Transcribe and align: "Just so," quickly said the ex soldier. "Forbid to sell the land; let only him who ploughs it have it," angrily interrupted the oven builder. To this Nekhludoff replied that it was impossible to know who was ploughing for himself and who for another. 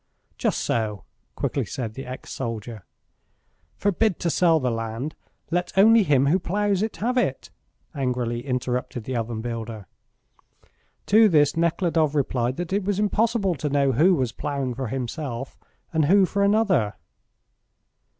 "Just 0.39 0.61
so," 0.61 1.03
quickly 1.35 1.63
said 1.63 1.93
the 1.93 2.07
ex 2.07 2.31
soldier. 2.31 2.87
"Forbid 3.77 4.17
to 4.21 4.31
sell 4.31 4.59
the 4.59 4.71
land; 4.71 5.13
let 5.51 5.71
only 5.77 6.01
him 6.01 6.25
who 6.25 6.39
ploughs 6.39 6.81
it 6.81 6.97
have 6.97 7.19
it," 7.19 7.51
angrily 7.93 8.43
interrupted 8.43 9.03
the 9.03 9.15
oven 9.15 9.41
builder. 9.41 9.85
To 11.05 11.29
this 11.29 11.55
Nekhludoff 11.55 12.15
replied 12.15 12.57
that 12.57 12.73
it 12.73 12.83
was 12.83 12.97
impossible 12.97 13.53
to 13.53 13.69
know 13.69 13.91
who 13.91 14.15
was 14.15 14.31
ploughing 14.31 14.73
for 14.73 14.87
himself 14.87 15.55
and 15.93 16.05
who 16.05 16.25
for 16.25 16.41
another. 16.43 16.95